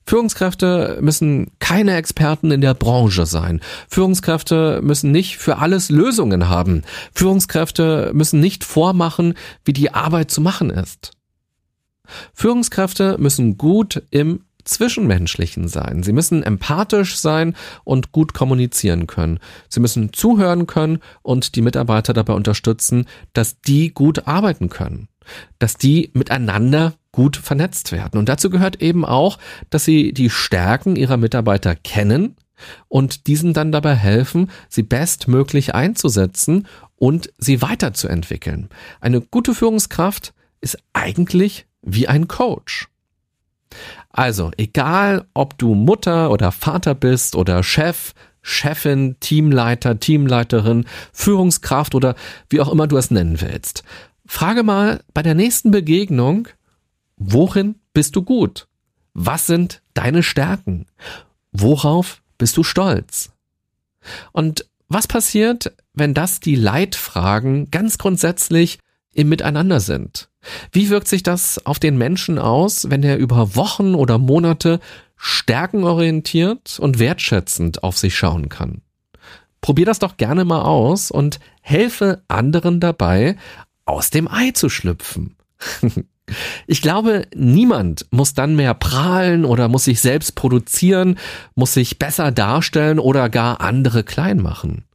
Führungskräfte 0.05 0.97
müssen 1.01 1.51
keine 1.59 1.95
Experten 1.95 2.51
in 2.51 2.61
der 2.61 2.73
Branche 2.73 3.25
sein. 3.25 3.61
Führungskräfte 3.87 4.81
müssen 4.81 5.11
nicht 5.11 5.37
für 5.37 5.59
alles 5.59 5.89
Lösungen 5.89 6.49
haben. 6.49 6.83
Führungskräfte 7.13 8.11
müssen 8.13 8.39
nicht 8.39 8.63
vormachen, 8.63 9.35
wie 9.65 9.73
die 9.73 9.93
Arbeit 9.93 10.31
zu 10.31 10.41
machen 10.41 10.71
ist. 10.71 11.11
Führungskräfte 12.33 13.17
müssen 13.19 13.57
gut 13.57 14.01
im 14.09 14.43
Zwischenmenschlichen 14.63 15.67
sein. 15.67 16.03
Sie 16.03 16.13
müssen 16.13 16.43
empathisch 16.43 17.17
sein 17.17 17.55
und 17.83 18.11
gut 18.11 18.33
kommunizieren 18.33 19.07
können. 19.07 19.39
Sie 19.69 19.79
müssen 19.79 20.13
zuhören 20.13 20.67
können 20.67 20.99
und 21.21 21.55
die 21.55 21.61
Mitarbeiter 21.61 22.13
dabei 22.13 22.33
unterstützen, 22.33 23.05
dass 23.33 23.61
die 23.61 23.93
gut 23.93 24.27
arbeiten 24.27 24.69
können, 24.69 25.07
dass 25.59 25.77
die 25.77 26.11
miteinander 26.13 26.93
gut 27.11 27.37
vernetzt 27.37 27.91
werden. 27.91 28.19
Und 28.19 28.29
dazu 28.29 28.49
gehört 28.49 28.81
eben 28.81 29.05
auch, 29.05 29.39
dass 29.69 29.85
sie 29.85 30.13
die 30.13 30.29
Stärken 30.29 30.95
ihrer 30.95 31.17
Mitarbeiter 31.17 31.75
kennen 31.75 32.35
und 32.87 33.27
diesen 33.27 33.53
dann 33.53 33.71
dabei 33.71 33.95
helfen, 33.95 34.51
sie 34.67 34.83
bestmöglich 34.83 35.73
einzusetzen 35.73 36.67
und 36.95 37.33
sie 37.37 37.61
weiterzuentwickeln. 37.61 38.69
Eine 38.99 39.21
gute 39.21 39.55
Führungskraft 39.55 40.33
ist 40.61 40.77
eigentlich 40.93 41.65
wie 41.81 42.07
ein 42.07 42.27
Coach. 42.27 42.89
Also, 44.11 44.51
egal 44.57 45.27
ob 45.33 45.57
du 45.57 45.75
Mutter 45.75 46.31
oder 46.31 46.51
Vater 46.51 46.95
bist 46.95 47.35
oder 47.35 47.63
Chef, 47.63 48.13
Chefin, 48.41 49.17
Teamleiter, 49.19 49.99
Teamleiterin, 49.99 50.85
Führungskraft 51.13 51.93
oder 51.93 52.15
wie 52.49 52.61
auch 52.61 52.71
immer 52.71 52.87
du 52.87 52.97
es 52.97 53.11
nennen 53.11 53.39
willst. 53.41 53.83
Frage 54.25 54.63
mal 54.63 55.03
bei 55.13 55.21
der 55.21 55.35
nächsten 55.35 55.71
Begegnung, 55.71 56.47
worin 57.17 57.75
bist 57.93 58.15
du 58.15 58.23
gut? 58.23 58.67
Was 59.13 59.47
sind 59.47 59.81
deine 59.93 60.23
Stärken? 60.23 60.85
Worauf 61.51 62.21
bist 62.37 62.57
du 62.57 62.63
stolz? 62.63 63.31
Und 64.31 64.65
was 64.87 65.07
passiert, 65.07 65.73
wenn 65.93 66.13
das 66.13 66.39
die 66.39 66.55
Leitfragen 66.55 67.69
ganz 67.69 67.97
grundsätzlich 67.97 68.79
im 69.13 69.29
Miteinander 69.29 69.79
sind? 69.79 70.29
Wie 70.71 70.89
wirkt 70.89 71.07
sich 71.07 71.23
das 71.23 71.65
auf 71.65 71.79
den 71.79 71.97
Menschen 71.97 72.39
aus, 72.39 72.89
wenn 72.89 73.03
er 73.03 73.17
über 73.17 73.55
Wochen 73.55 73.95
oder 73.95 74.17
Monate 74.17 74.79
stärkenorientiert 75.17 76.79
und 76.79 76.99
wertschätzend 76.99 77.83
auf 77.83 77.97
sich 77.97 78.15
schauen 78.15 78.49
kann? 78.49 78.81
Probier 79.61 79.85
das 79.85 79.99
doch 79.99 80.17
gerne 80.17 80.45
mal 80.45 80.61
aus 80.61 81.11
und 81.11 81.39
helfe 81.61 82.23
anderen 82.27 82.79
dabei, 82.79 83.35
aus 83.85 84.09
dem 84.09 84.27
Ei 84.27 84.51
zu 84.51 84.69
schlüpfen. 84.69 85.35
Ich 86.67 86.81
glaube, 86.81 87.27
niemand 87.35 88.05
muss 88.11 88.33
dann 88.33 88.55
mehr 88.55 88.73
prahlen 88.73 89.45
oder 89.45 89.67
muss 89.67 89.85
sich 89.85 90.01
selbst 90.01 90.35
produzieren, 90.35 91.17
muss 91.55 91.73
sich 91.73 91.99
besser 91.99 92.31
darstellen 92.31 92.99
oder 92.99 93.29
gar 93.29 93.61
andere 93.61 94.03
klein 94.03 94.41
machen. 94.41 94.85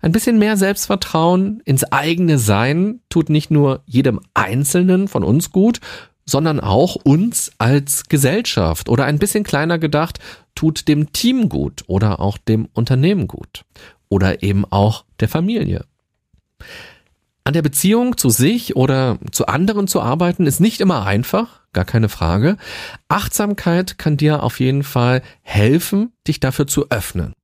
Ein 0.00 0.12
bisschen 0.12 0.38
mehr 0.38 0.56
Selbstvertrauen 0.56 1.60
ins 1.64 1.84
eigene 1.84 2.38
Sein 2.38 3.00
tut 3.08 3.30
nicht 3.30 3.50
nur 3.50 3.82
jedem 3.86 4.20
Einzelnen 4.34 5.08
von 5.08 5.24
uns 5.24 5.50
gut, 5.50 5.80
sondern 6.26 6.60
auch 6.60 6.96
uns 6.96 7.52
als 7.58 8.04
Gesellschaft 8.08 8.88
oder 8.88 9.04
ein 9.04 9.18
bisschen 9.18 9.44
kleiner 9.44 9.78
gedacht, 9.78 10.18
tut 10.54 10.88
dem 10.88 11.12
Team 11.12 11.48
gut 11.48 11.84
oder 11.86 12.20
auch 12.20 12.38
dem 12.38 12.68
Unternehmen 12.72 13.28
gut 13.28 13.64
oder 14.08 14.42
eben 14.42 14.64
auch 14.64 15.04
der 15.20 15.28
Familie. 15.28 15.84
An 17.46 17.52
der 17.52 17.60
Beziehung 17.60 18.16
zu 18.16 18.30
sich 18.30 18.74
oder 18.74 19.18
zu 19.30 19.46
anderen 19.46 19.86
zu 19.86 20.00
arbeiten 20.00 20.46
ist 20.46 20.60
nicht 20.60 20.80
immer 20.80 21.04
einfach, 21.04 21.60
gar 21.74 21.84
keine 21.84 22.08
Frage. 22.08 22.56
Achtsamkeit 23.08 23.98
kann 23.98 24.16
dir 24.16 24.42
auf 24.42 24.60
jeden 24.60 24.82
Fall 24.82 25.20
helfen, 25.42 26.12
dich 26.26 26.40
dafür 26.40 26.66
zu 26.66 26.88
öffnen. 26.88 27.34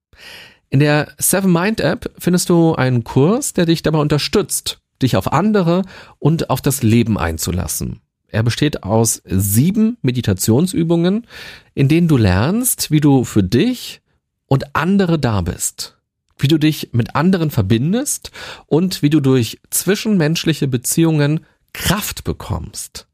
In 0.71 0.81
der 0.81 1.13
Seven 1.19 1.53
Mind 1.53 1.81
App 1.81 2.11
findest 2.17 2.49
du 2.49 2.75
einen 2.75 3.05
Kurs, 3.05 3.53
der 3.53 3.67
dich 3.67 3.83
dabei 3.83 3.99
unterstützt, 3.99 4.81
dich 5.03 5.17
auf 5.17 5.35
andere 5.35 5.83
und 6.19 6.49
auf 6.49 6.63
das 6.63 6.83
Leben 6.83 7.19
einzulassen. 7.19 8.01
Er 8.29 8.43
besteht 8.43 8.85
aus 8.85 9.21
sieben 9.27 9.99
Meditationsübungen, 10.01 11.27
in 11.75 11.89
denen 11.89 12.09
du 12.09 12.17
lernst, 12.17 12.91
wie 12.91 13.01
du 13.01 13.25
für 13.25 13.43
dich 13.43 14.01
und 14.47 14.75
andere 14.75 15.19
da 15.19 15.43
bist 15.43 16.00
wie 16.43 16.49
du 16.49 16.59
dich 16.59 16.91
mit 16.93 17.15
anderen 17.15 17.51
verbindest 17.51 18.31
und 18.67 19.03
wie 19.03 19.11
du 19.11 19.21
durch 19.21 19.61
zwischenmenschliche 19.71 20.69
Beziehungen 20.69 21.41
Kraft 21.73 22.25
bekommst. 22.25 23.07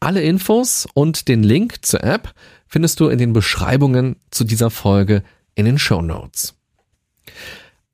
Alle 0.00 0.22
Infos 0.22 0.88
und 0.94 1.28
den 1.28 1.42
Link 1.42 1.84
zur 1.84 2.02
App 2.02 2.34
findest 2.66 2.98
du 3.00 3.08
in 3.08 3.18
den 3.18 3.32
Beschreibungen 3.32 4.16
zu 4.30 4.44
dieser 4.44 4.70
Folge 4.70 5.22
in 5.54 5.64
den 5.64 5.78
Show 5.78 6.02
Notes. 6.02 6.54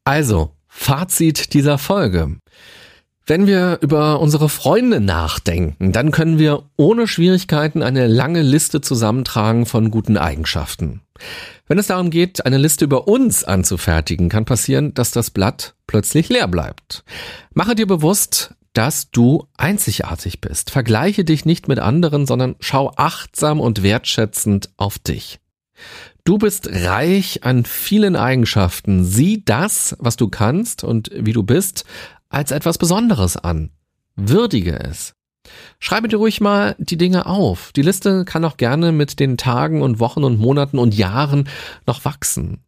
Also, 0.04 0.52
Fazit 0.68 1.54
dieser 1.54 1.76
Folge. 1.76 2.36
Wenn 3.28 3.46
wir 3.46 3.80
über 3.82 4.20
unsere 4.20 4.48
Freunde 4.48 5.00
nachdenken, 5.00 5.92
dann 5.92 6.12
können 6.12 6.38
wir 6.38 6.62
ohne 6.78 7.06
Schwierigkeiten 7.06 7.82
eine 7.82 8.06
lange 8.06 8.40
Liste 8.40 8.80
zusammentragen 8.80 9.66
von 9.66 9.90
guten 9.90 10.16
Eigenschaften. 10.16 11.02
Wenn 11.66 11.78
es 11.78 11.88
darum 11.88 12.08
geht, 12.08 12.46
eine 12.46 12.56
Liste 12.56 12.86
über 12.86 13.06
uns 13.06 13.44
anzufertigen, 13.44 14.30
kann 14.30 14.46
passieren, 14.46 14.94
dass 14.94 15.10
das 15.10 15.28
Blatt 15.28 15.74
plötzlich 15.86 16.30
leer 16.30 16.48
bleibt. 16.48 17.04
Mache 17.52 17.74
dir 17.74 17.86
bewusst, 17.86 18.54
dass 18.72 19.10
du 19.10 19.46
einzigartig 19.58 20.40
bist. 20.40 20.70
Vergleiche 20.70 21.26
dich 21.26 21.44
nicht 21.44 21.68
mit 21.68 21.80
anderen, 21.80 22.24
sondern 22.24 22.56
schau 22.60 22.92
achtsam 22.96 23.60
und 23.60 23.82
wertschätzend 23.82 24.70
auf 24.78 24.98
dich. 24.98 25.38
Du 26.24 26.38
bist 26.38 26.68
reich 26.70 27.44
an 27.44 27.64
vielen 27.64 28.16
Eigenschaften. 28.16 29.04
Sieh 29.04 29.42
das, 29.44 29.96
was 29.98 30.16
du 30.16 30.28
kannst 30.28 30.84
und 30.84 31.10
wie 31.14 31.32
du 31.32 31.42
bist, 31.42 31.84
als 32.28 32.50
etwas 32.50 32.78
Besonderes 32.78 33.36
an. 33.36 33.70
Würdige 34.16 34.78
es. 34.78 35.14
Schreibe 35.78 36.08
dir 36.08 36.16
ruhig 36.16 36.40
mal 36.40 36.76
die 36.78 36.98
Dinge 36.98 37.26
auf. 37.26 37.72
Die 37.72 37.82
Liste 37.82 38.24
kann 38.24 38.44
auch 38.44 38.56
gerne 38.56 38.92
mit 38.92 39.20
den 39.20 39.36
Tagen 39.36 39.82
und 39.82 40.00
Wochen 40.00 40.24
und 40.24 40.38
Monaten 40.38 40.78
und 40.78 40.94
Jahren 40.94 41.48
noch 41.86 42.04
wachsen. 42.04 42.64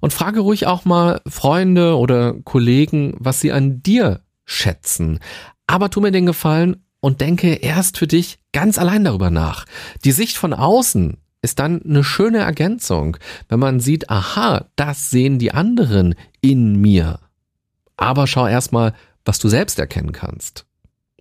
Und 0.00 0.12
frage 0.12 0.40
ruhig 0.40 0.66
auch 0.66 0.84
mal 0.84 1.20
Freunde 1.26 1.96
oder 1.96 2.34
Kollegen, 2.34 3.14
was 3.18 3.40
sie 3.40 3.52
an 3.52 3.82
dir 3.82 4.20
schätzen. 4.44 5.20
Aber 5.66 5.90
tu 5.90 6.00
mir 6.00 6.10
den 6.10 6.26
Gefallen 6.26 6.84
und 7.00 7.20
denke 7.20 7.54
erst 7.54 7.98
für 7.98 8.06
dich 8.06 8.38
ganz 8.52 8.78
allein 8.78 9.04
darüber 9.04 9.30
nach. 9.30 9.64
Die 10.04 10.12
Sicht 10.12 10.36
von 10.36 10.52
außen 10.52 11.16
ist 11.42 11.58
dann 11.58 11.82
eine 11.82 12.04
schöne 12.04 12.38
Ergänzung, 12.38 13.16
wenn 13.48 13.60
man 13.60 13.80
sieht, 13.80 14.10
aha, 14.10 14.66
das 14.76 15.10
sehen 15.10 15.38
die 15.38 15.52
anderen 15.52 16.14
in 16.40 16.76
mir. 16.80 17.20
Aber 17.96 18.26
schau 18.26 18.46
erstmal, 18.46 18.94
was 19.24 19.38
du 19.38 19.48
selbst 19.48 19.78
erkennen 19.78 20.12
kannst. 20.12 20.66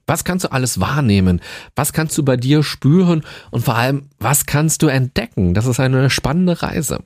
Was 0.05 0.23
kannst 0.23 0.45
du 0.45 0.51
alles 0.51 0.79
wahrnehmen? 0.79 1.41
Was 1.75 1.93
kannst 1.93 2.17
du 2.17 2.23
bei 2.23 2.36
dir 2.36 2.63
spüren? 2.63 3.23
Und 3.51 3.63
vor 3.63 3.75
allem, 3.75 4.09
was 4.19 4.45
kannst 4.45 4.81
du 4.81 4.88
entdecken? 4.88 5.53
Das 5.53 5.65
ist 5.65 5.79
eine 5.79 6.09
spannende 6.09 6.62
Reise. 6.62 6.99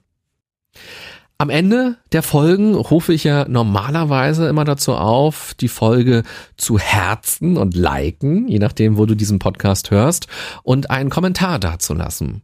Am 1.40 1.52
Ende 1.52 1.98
der 2.14 2.24
Folgen 2.24 2.74
rufe 2.74 3.14
ich 3.14 3.24
ja 3.24 3.48
normalerweise 3.48 4.48
immer 4.48 4.66
dazu 4.66 4.96
auf, 4.96 5.54
die 5.54 5.68
Folge 5.68 6.24
zu 6.58 6.80
herzen 6.80 7.58
und 7.58 7.76
liken, 7.76 8.48
je 8.48 8.58
nachdem, 8.58 8.98
wo 8.98 9.06
du 9.06 9.14
diesen 9.14 9.38
Podcast 9.38 9.92
hörst, 9.92 10.26
und 10.64 10.90
einen 10.90 11.12
Kommentar 11.12 11.60
dazulassen. 11.60 12.42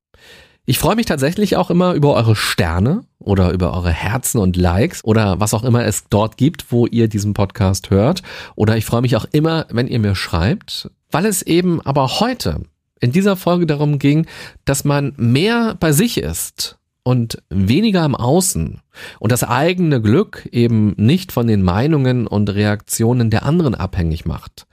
Ich 0.65 0.79
freue 0.79 0.95
mich 0.95 1.07
tatsächlich 1.07 1.57
auch 1.57 1.69
immer 1.69 1.93
über 1.93 2.13
eure 2.13 2.37
Sterne 2.37 3.03
oder 3.19 3.51
über 3.51 3.73
eure 3.73 3.91
Herzen 3.91 4.39
und 4.39 4.55
Likes 4.55 5.03
oder 5.03 5.41
was 5.41 5.53
auch 5.53 5.65
immer 5.65 5.85
es 5.85 6.05
dort 6.09 6.37
gibt, 6.37 6.71
wo 6.71 6.87
ihr 6.87 7.09
diesen 7.09 7.33
Podcast 7.33 7.89
hört. 7.89 8.21
Oder 8.55 8.77
ich 8.77 8.85
freue 8.85 9.01
mich 9.01 9.17
auch 9.17 9.25
immer, 9.33 9.65
wenn 9.71 9.89
ihr 9.89 9.99
mir 9.99 10.15
schreibt, 10.15 10.89
weil 11.11 11.25
es 11.25 11.41
eben 11.41 11.81
aber 11.81 12.21
heute 12.21 12.61
in 13.01 13.11
dieser 13.11 13.35
Folge 13.35 13.65
darum 13.65 13.99
ging, 13.99 14.25
dass 14.63 14.85
man 14.85 15.13
mehr 15.17 15.75
bei 15.81 15.91
sich 15.91 16.17
ist 16.17 16.77
und 17.03 17.43
weniger 17.49 18.05
im 18.05 18.15
Außen 18.15 18.79
und 19.19 19.31
das 19.33 19.43
eigene 19.43 20.01
Glück 20.01 20.47
eben 20.53 20.93
nicht 20.95 21.33
von 21.33 21.45
den 21.45 21.61
Meinungen 21.61 22.25
und 22.25 22.49
Reaktionen 22.49 23.29
der 23.29 23.43
anderen 23.43 23.75
abhängig 23.75 24.23
macht, 24.23 24.65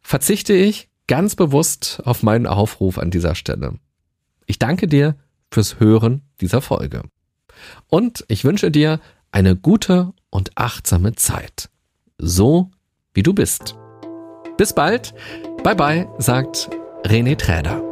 verzichte 0.00 0.52
ich 0.52 0.88
ganz 1.06 1.36
bewusst 1.36 2.02
auf 2.04 2.24
meinen 2.24 2.48
Aufruf 2.48 2.98
an 2.98 3.12
dieser 3.12 3.36
Stelle. 3.36 3.74
Ich 4.46 4.58
danke 4.58 4.88
dir 4.88 5.14
fürs 5.50 5.80
Hören 5.80 6.22
dieser 6.40 6.60
Folge. 6.60 7.02
Und 7.88 8.24
ich 8.28 8.44
wünsche 8.44 8.70
dir 8.70 9.00
eine 9.30 9.56
gute 9.56 10.12
und 10.30 10.52
achtsame 10.56 11.14
Zeit. 11.14 11.70
So 12.18 12.70
wie 13.14 13.22
du 13.22 13.32
bist. 13.32 13.76
Bis 14.56 14.72
bald. 14.72 15.14
Bye 15.62 15.76
bye, 15.76 16.08
sagt 16.18 16.70
René 17.04 17.36
Träder. 17.36 17.87